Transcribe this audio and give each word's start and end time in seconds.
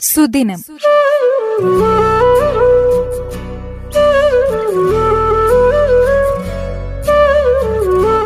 സുദിനം. 0.00 0.58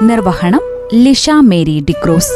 നിർവഹണം 0.03 0.61
ലിഷ 0.95 1.31
മേരി 1.31 1.85
ഡിക്രോസ്. 1.89 2.33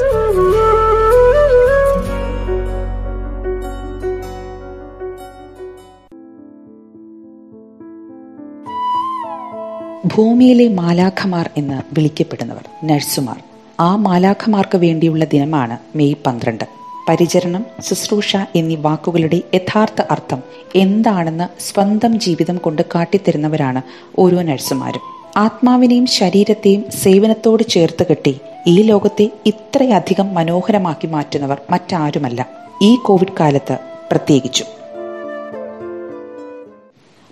ഭൂമിയിലെ 10.06 10.68
മാലാഖമാർ 10.68 11.50
എന്ന് 11.56 11.82
വിളിക്കപ്പെടുന്നവർ 11.92 12.64
നഴ്സുമാർ. 12.84 13.42
ആ 13.80 13.96
മാലാഖമാർക്ക് 13.96 14.78
വേണ്ടിയുള്ള 14.78 15.24
ദിനമാണ് 15.24 15.78
മെയ് 15.96 16.14
പന്ത്രണ്ട്. 16.26 16.83
പരിചരണം 17.08 17.66
ശുശ്രൂഷ 17.80 18.36
എന്നീ 18.36 18.74
വാക്കുകളുടെ 18.74 19.42
യഥാർത്ഥ 19.54 20.02
അർത്ഥം 20.10 20.42
എന്താണെന്ന് 20.74 21.62
സ്വന്തം 21.62 22.20
ജീവിതം 22.20 22.56
കൊണ്ട് 22.56 22.82
കാട്ടിത്തരുന്നവരാണ് 22.94 23.82
ഓരോ 24.18 24.42
നഴ്സുമാരും. 24.42 25.00
ആത്മാവിനെയും 25.36 26.06
ശരീരത്തെയും 26.06 26.84
സേവനത്തോട് 26.90 27.62
ചേർത്ത് 27.62 28.06
കെട്ടി 28.06 28.40
ഈ 28.66 28.82
ലോകത്തെ 28.82 29.30
ഇത്രയധികം 29.46 30.34
മനോഹരമാക്കി 30.34 31.06
മാറ്റുന്നവർ 31.06 31.58
മറ്റാരുമല്ല. 31.70 32.48
ഈ 32.82 32.94
കോവിഡ് 32.94 33.36
കാലത്ത് 33.40 33.78
പ്രത്യേകിച്ചും. 34.10 34.66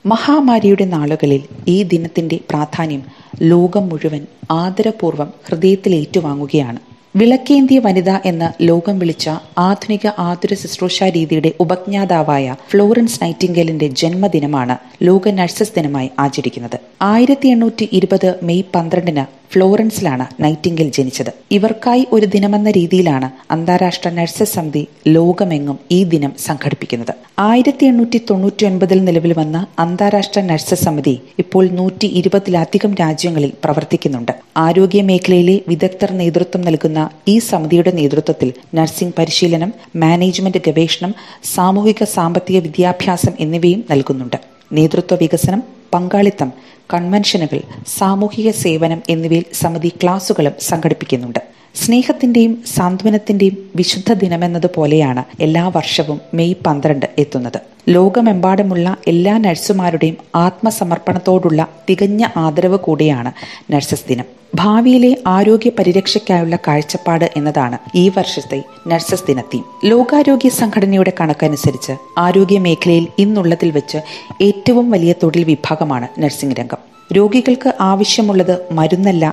മഹാമാരിയുടെ 0.06 0.84
നാളുകളിൽ 0.84 1.42
ഈ 1.68 1.82
ദിനത്തിന്റെ 1.82 2.38
പ്രാധാന്യം 2.50 3.02
ലോകം 3.42 3.88
മുഴുവൻ 3.88 4.26
ആദരപൂർവം 4.50 5.32
ഹൃദയത്തിൽ 5.48 5.94
ഏറ്റുവാങ്ങുകയാണ്. 5.94 6.91
വിളക്കേന്തിയ 7.14 7.78
വനിത 7.78 8.10
എന്ന് 8.24 8.46
ലോകം 8.68 8.98
വിളിച്ച 8.98 9.26
ആധുനിക 9.58 10.06
ആതുര 10.18 10.54
ശുശ്രൂഷ 10.54 11.02
രീതിയുടെ 11.02 11.50
ഉപജ്ഞാതാവായ 11.60 12.54
ഫ്ലോറൻസ് 12.70 13.18
നൈറ്റിംഗലിന്റെ 13.22 13.86
ജന്മദിനമാണ് 13.86 14.76
ലോക 15.02 15.28
നഴ്സസ് 15.28 15.74
ദിനമായി 15.76 16.10
ആചരിക്കുന്നത്. 16.18 16.76
ആയിരത്തി 17.02 17.48
എണ്ണൂറ്റി 17.48 17.88
ഇരുപത് 17.92 18.28
മെയ് 18.42 18.64
പന്ത്രണ്ടിന് 18.74 19.24
ഫ്ലോറൻസിലാണ് 19.52 20.26
നൈറ്റിംഗിൽ 20.42 20.88
ജനിച്ചത്. 20.96 21.30
ഇവർക്കായി 21.56 22.06
ഒരു 22.12 22.26
ദിനമെന്ന 22.26 22.70
രീതിയിലാണ് 22.70 23.28
അന്താരാഷ്ട്ര 23.52 24.10
നഴ്സസ് 24.18 24.54
സമിതി 24.54 24.82
ലോകമെങ്ങും 25.06 25.78
ഈ 25.90 26.04
ദിനം 26.12 26.32
സംഘടിപ്പിക്കുന്നത്. 26.46 27.12
ആയിരത്തി 27.38 27.84
എണ്ണൂറ്റി 27.86 28.18
തൊണ്ണൂറ്റി 28.30 28.64
ഒൻപതിൽ 28.66 29.04
നിലവിൽ 29.04 29.32
വന്ന 29.38 29.66
അന്താരാഷ്ട്ര 29.78 30.40
നഴ്സസ് 30.40 30.84
സമിതി 30.84 31.14
ഇപ്പോൾ 31.38 31.64
നൂറ്റി 31.78 32.06
ഇരുപതിലധികം 32.20 32.94
രാജ്യങ്ങളിൽ 32.94 33.52
പ്രവർത്തിക്കുന്നുണ്ട്. 33.64 34.32
ആരോഗ്യ 34.56 35.02
മേഖലയിലെ 35.02 35.56
വിദഗ്ധർ 35.68 36.12
നേതൃത്വം 36.22 36.62
നൽകുന്ന 36.68 37.10
ഈ 37.28 37.36
സമിതിയുടെ 37.50 37.92
നേതൃത്വത്തിൽ 38.00 38.52
നഴ്സിംഗ് 38.74 39.16
പരിശീലനം 39.18 39.72
മാനേജ്മെന്റ് 39.96 40.62
ഗവേഷണം 40.66 41.14
സാമൂഹിക 41.54 42.04
സാമ്പത്തിക 42.16 42.58
വിദ്യാഭ്യാസം 42.58 43.34
എന്നിവയും 43.40 43.84
നൽകുന്നുണ്ട്. 43.90 44.38
നേതൃത്വ 44.78 45.16
വികസനം 45.22 45.62
പങ്കാളിത്തം 45.94 46.50
കൺവെൻഷനുകൾ 46.94 47.60
സാമൂഹിക 47.98 48.50
സേവനം 48.50 49.02
എന്നിവയിൽ 49.08 49.44
സമിതി 49.52 49.90
ക്ലാസുകളും 50.02 50.54
സംഘടിപ്പിക്കുന്നുണ്ട്. 50.60 51.40
സ്നേഹത്തിന്റെയും 51.74 52.62
സാന്ത്വനത്തിന്റെയും 52.76 53.70
വിശുദ്ധ 53.76 54.12
ദിനമെന്നതുപോലെയാണ് 54.12 55.24
എല്ലാ 55.42 55.68
വർഷവും 55.68 56.20
മെയ് 56.34 56.54
പന്ത്രണ്ട് 56.66 57.06
എത്തുന്നത്. 57.18 57.58
ലോകമെമ്പാടുമുള്ള 57.88 58.96
എല്ലാ 59.06 59.38
നഴ്സുമാരുടെയും 59.38 60.16
ആത്മസമർപ്പണത്തോടുള്ള 60.34 61.68
തികഞ്ഞ 61.90 62.26
ആദരവ് 62.36 62.78
കൂടിയാണ് 62.78 63.32
നഴ്സസ് 63.72 64.08
ദിനം. 64.08 64.24
ഭാവിയിലെ 64.54 65.16
ആരോഗ്യ 65.26 65.70
പരിരക്ഷയ്ക്കായുള്ള 65.78 66.56
കാഴ്ചപ്പാട് 66.56 67.30
എന്നതാണ് 67.36 67.78
ഈ 67.94 68.08
വർഷത്തെ 68.08 68.62
നഴ്സസ് 68.86 69.26
ദിനത്തീം. 69.28 69.64
ലോകാരോഗ്യ 69.84 70.48
സംഘടനയുടെ 70.48 71.12
കണക്കനുസരിച്ച് 71.20 71.92
ആരോഗ്യ 72.18 72.58
മേഖലയിൽ 72.58 73.06
ഇന്നുള്ളതിൽ 73.18 73.70
വെച്ച് 73.70 73.98
ഏറ്റവും 74.42 74.90
വലിയ 74.90 75.14
തൊഴിൽ 75.22 75.44
വിഭാഗമാണ് 75.44 76.08
നഴ്സിംഗ് 76.18 76.54
രംഗം. 76.54 76.91
രോഗികൾക്ക് 77.16 77.70
ആവശ്യമുള്ളത് 77.90 78.54
മരുന്നല്ല 78.78 79.24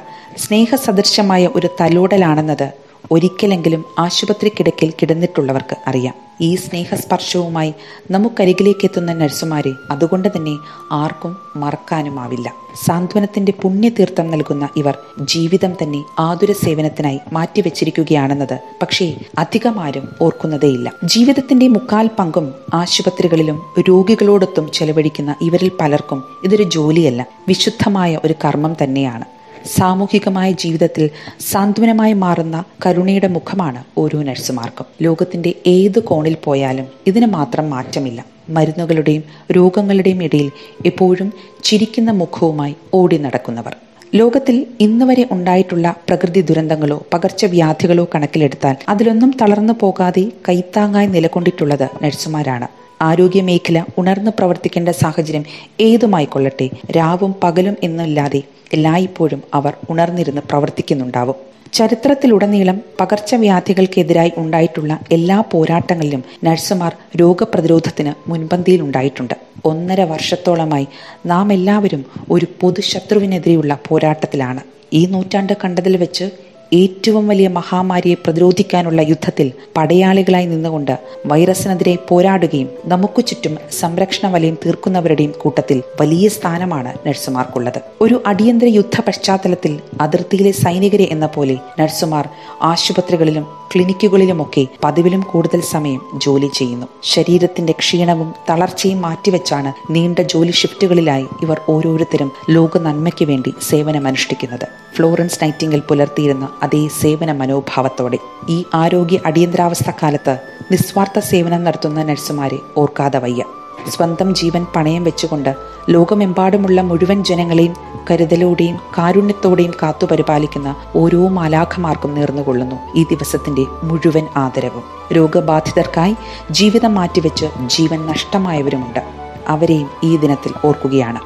സ്നേഹസദൃശമായ 0.43 1.43
ഒരു 1.57 1.69
തലോടലാണെന്നത് 1.81 2.67
ഒരിക്കലെങ്കിലും 3.11 3.81
ആശുപത്രി 3.99 4.49
കിടക്കിൽ 4.49 4.89
കിടന്നിട്ടുള്ളവർക്ക് 4.99 5.75
അറിയാം. 5.89 6.15
ഈ 6.41 6.55
സ്നേഹസ്പർശവുമായി 6.55 7.73
നമുക്കരികിലേക്ക് 8.11 8.85
എത്തുന്ന 8.85 9.13
നഴ്സുമാരെ 9.13 9.73
അതുകൊണ്ട് 9.91 10.29
തന്നെ 10.35 10.57
ആർക്കും 10.91 11.37
മറക്കാനുമാവില്ല. 11.55 12.53
സാന്ത്വനത്തിന്റെ 12.85 13.53
പുണ്യതീർത്ഥം 13.61 14.31
നൽകുന്ന 14.31 14.69
ഇവർ 14.77 14.97
ജീവിതം 15.19 15.73
തന്നെ 15.73 16.03
ആതുര 16.19 16.51
സേവനത്തിനായി 16.51 17.19
മാറ്റിവെച്ചിരിക്കുകയാണെന്നത് 17.33 18.59
പക്ഷേ 18.81 19.15
അധികമാരും 19.37 20.09
ഓർക്കുന്നതേയില്ല. 20.21 20.93
ജീവിതത്തിന്റെ 21.03 21.67
മുക്കാൽ 21.67 22.09
പങ്കും 22.19 22.53
ആശുപത്രികളിലും 22.73 23.61
രോഗികളോടൊത്തും 23.89 24.71
ചെലവഴിക്കുന്ന 24.71 25.35
ഇവരിൽ 25.41 25.71
പലർക്കും 25.81 26.23
ഇതൊരു 26.43 26.63
ജോലിയല്ല 26.63 27.27
വിശുദ്ധമായ 27.47 28.19
ഒരു 28.25 28.35
കർമ്മം 28.45 28.75
തന്നെയാണ്. 28.83 29.38
സാമൂഹികമായ 29.65 30.51
ജീവിതത്തിൽ 30.51 31.09
സാന്ത്വനമായി 31.51 32.13
മാറുന്ന 32.13 32.63
കരുണയുടെ 32.85 33.27
മുഖമാണ് 33.27 33.83
ഓരോ 33.97 34.23
നഴ്സുമാർക്കും. 34.23 34.85
ലോകത്തിന്റെ 35.01 35.53
ഏത് 35.67 35.99
കോണിൽ 35.99 36.35
പോയാലും 36.43 36.87
ഇതിന് 37.07 37.25
മാത്രം 37.25 37.69
മാറ്റമില്ല. 37.69 38.25
മരുന്നുകളുടെയും 38.49 39.23
രോഗങ്ങളുടെയും 39.51 40.23
ഇടയിൽ 40.23 40.51
എപ്പോഴും 40.85 41.33
ചിരിക്കുന്ന 41.63 42.11
മുഖവുമായി 42.11 42.75
ഓടി 42.93 43.17
നടക്കുന്നവർ. 43.17 43.75
ലോകത്തിൽ 44.15 44.67
ഇന്ന് 44.79 45.05
വരെ 45.05 45.27
ഉണ്ടായിട്ടുള്ള 45.31 45.95
പ്രകൃതി 46.07 46.41
ദുരന്തങ്ങളോ 46.41 47.05
പകർച്ചവ്യാധികളോ 47.13 48.07
കണക്കിലെടുത്താൽ 48.15 48.75
അതിലൊന്നും 48.89 49.33
തളർന്നു 49.41 49.73
പോകാതെ 49.73 50.31
കൈത്താങ്ങായി 50.49 51.07
നിലകൊണ്ടിട്ടുള്ളത് 51.07 51.89
നഴ്സുമാരാണ്. 52.01 52.67
ആരോഗ്യ 53.01 53.41
മേഖല 53.41 53.83
ഉണർന്നു 53.97 54.31
പ്രവർത്തിക്കേണ്ട 54.37 54.89
സാഹചര്യം 54.89 55.45
ഏതുമായിക്കൊള്ളട്ടെ 55.79 56.69
രാവും 56.95 57.35
പകലും 57.43 57.77
എന്നില്ലാതെ 57.83 58.41
എല്ലായ്പ്പോഴും 58.73 59.43
അവർ 59.53 59.73
ഉണർന്നിരുന്ന് 59.89 60.41
പ്രവർത്തിക്കുന്നുണ്ടാവും. 60.49 61.37
ചരിത്രത്തിലുടനീളം 61.73 62.77
പകർച്ചവ്യാധികൾക്കെതിരായി 62.99 64.31
ഉണ്ടായിട്ടുള്ള 64.37 64.99
എല്ലാ 65.11 65.43
പോരാട്ടങ്ങളിലും 65.51 66.23
നഴ്സുമാർ 66.43 66.93
രോഗപ്രതിരോധത്തിന് 67.15 68.13
മുൻപന്തിയിൽ 68.29 68.81
ഉണ്ടായിട്ടുണ്ട് 68.81 69.35
ഒന്നര 69.65 70.01
വർഷത്തോളമായി 70.01 70.87
നാം 71.25 71.53
എല്ലാവരും 71.53 72.05
ഒരു 72.31 72.47
പൊതുശത്രുവിനെതിരെയുള്ള 72.61 73.77
പോരാട്ടത്തിലാണ്. 73.87 74.61
ഈ 74.93 75.05
നൂറ്റാണ്ട് 75.05 75.53
കണ്ടതിൽ 75.63 75.97
വെച്ച് 75.97 76.25
ഏറ്റവും 76.73 77.27
വലിയ 77.27 77.47
മഹാമാരിയെ 77.47 78.15
പ്രതിരോധിക്കാനുള്ള 78.25 79.01
യുദ്ധത്തിൽ 79.01 79.51
പടയാളികളായി 79.77 80.45
നിന്നുകൊണ്ട് 80.45 80.99
വൈറസിനെതിരെ 81.25 81.97
പോരാടുകയും 82.09 82.69
നമുക്കു 82.85 83.21
ചുറ്റും 83.21 83.57
സംരക്ഷണ 83.79 84.31
വലയം 84.31 84.57
തീർക്കുന്നവരുടെയും 84.65 85.33
കൂട്ടത്തിൽ 85.41 85.81
വലിയ 86.01 86.27
സ്ഥാനമാണ് 86.29 87.07
നഴ്സുമാർക്കുള്ളത്. 87.07 87.81
ഒരു 88.01 88.23
അടിയന്തര 88.25 88.67
യുദ്ധ 88.67 89.01
പശ്ചാത്തലത്തിൽ 89.01 89.79
അതിർത്തിയിലെ 90.01 90.51
സൈനികരെ 90.51 91.07
എന്ന 91.11 91.25
പോലെ 91.25 91.57
നഴ്സുമാർ 91.79 92.27
ആശുപത്രികളിലും 92.61 93.58
ക്ലിനിക്കുകളിലുമൊക്കെ 93.75 94.67
പതിവിലും 94.83 95.19
കൂടുതൽ 95.19 95.61
സമയം 95.61 96.01
ജോലി 96.15 96.49
ചെയ്യുന്നു. 96.53 96.87
ശരീരത്തിന്റെ 97.03 97.73
ക്ഷീണവും 97.79 98.33
തളർച്ചയും 98.49 99.01
മാറ്റിവെച്ചാണ് 99.01 99.73
നീണ്ട 99.89 100.19
ജോലി 100.19 100.51
ഷിഫ്റ്റുകളിലായി 100.51 101.25
ഇവർ 101.41 101.61
ഓരോരുത്തരും 101.69 102.31
ലോക 102.49 102.77
നന്മയ്ക്ക് 102.77 103.25
വേണ്ടി 103.25 103.53
സേവനമനുഷ്ഠിക്കുന്നത്. 103.69 104.67
ഫ്ലോറൻസ് 104.95 105.39
നൈറ്റിംഗിൽ 105.43 105.79
പുലർത്തിയിരുന്ന 105.79 106.49
അതേ 106.63 106.87
സേവന 107.01 107.31
മനോഭാവത്തോടെ 107.31 108.17
ഈ 108.49 108.65
ആരോഗ്യ 108.73 109.19
അടിയന്തരാവസ്ഥ 109.25 109.91
കാലത്ത് 110.03 110.37
നിസ്വാർത്ഥ 110.71 111.19
സേവനം 111.19 111.63
നടത്തുന്ന 111.63 112.03
നഴ്സുമാരെ 112.03 112.59
ഓർക്കാതെ 112.77 113.19
വയ്യ. 113.19 113.43
സ്വന്തം 113.89 114.35
ജീവൻ 114.35 114.65
പണയം 114.75 115.03
വെച്ചുകൊണ്ട് 115.03 115.55
ലോകമെമ്പാടുമുള്ള 115.89 116.81
മുഴുവൻ 116.81 117.23
ജനങ്ങളെയും 117.23 117.73
കരുതലോടെയും 118.11 118.79
കാരുണ്യത്തോടെയും 118.97 119.73
കാത്തുപരിപാലിക്കുന്ന 119.83 120.75
ഓരോ 120.95 121.27
മാലാഖമാർക്കും 121.27 122.15
നേർന്നുകൊള്ളുന്നു 122.15 122.75
ഈ 122.95 123.03
ദിവസത്തിന്റെ 123.03 123.65
മുഴുവൻ 123.83 124.27
ആദരവും. 124.37 124.83
രോഗബാധിതർക്കായി 125.13 126.15
ജീവിതം 126.51 126.95
മാറ്റിവെച്ച് 126.95 127.45
ജീവൻ 127.67 128.05
നഷ്ടമായവരുമുണ്ട്. 128.05 128.99
അവരെയും 129.47 129.89
ഈ 130.03 130.17
ദിനത്തിൽ 130.17 130.53
ഓർക്കുകയാണ്. 130.65 131.19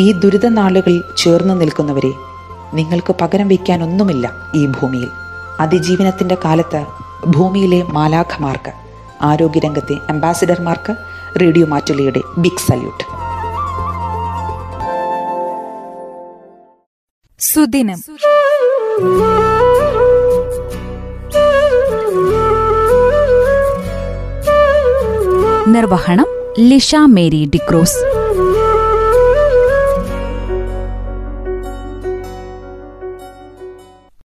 ഈ 0.00 0.12
ദുരിത 0.12 0.46
നാളുകളിൽ 0.46 1.02
ചേർന്ന് 1.16 1.60
നിൽക്കുന്നവരെ 1.60 2.12
നിങ്ങൾക്ക് 2.74 3.14
പകരം 3.20 3.48
വയ്ക്കാനൊന്നുമില്ല 3.48 4.30
ഈ 4.54 4.66
ഭൂമിയിൽ. 4.66 5.08
അതിജീവനത്തിന്റെ 5.60 6.36
കാലത്ത് 6.44 6.86
ഭൂമിയിലെ 7.26 7.82
മാലാഖമാർക്ക് 7.82 8.72
ആരോഗ്യരംഗത്തെ 9.22 9.98
അംബാസിഡർമാർക്ക് 10.08 10.96
റേഡിയോ 11.36 11.66
മാറ്റുലിയുടെ 11.66 12.22
ബിഗ് 12.38 12.58
സല്യൂട്ട്. 12.58 13.18
സുദിനം. 17.38 17.98
നിർവഹണം 25.72 26.26
ലിഷ 26.58 26.94
മേരി 27.04 27.50
ഡിക്രോസ്. 27.54 28.27